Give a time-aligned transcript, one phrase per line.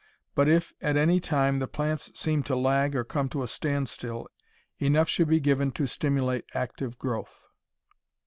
[0.33, 4.27] But if, at any time, the plants seem to lag or come to a standstill
[4.79, 7.45] enough should be given to stimulate active growth.